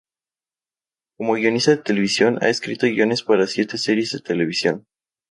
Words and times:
Como 1.15 1.33
guionista 1.35 1.69
de 1.69 1.77
televisión, 1.83 2.39
ha 2.41 2.49
escrito 2.49 2.87
guiones 2.87 3.21
para 3.21 3.45
siete 3.45 3.77
series 3.77 4.09
de 4.13 4.21
televisión. 4.21 4.87